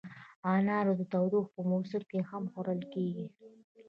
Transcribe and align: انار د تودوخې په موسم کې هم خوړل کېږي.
انار 0.53 0.85
د 0.99 1.01
تودوخې 1.11 1.51
په 1.55 1.61
موسم 1.71 2.01
کې 2.09 2.19
هم 2.29 2.43
خوړل 2.51 2.81
کېږي. 2.93 3.25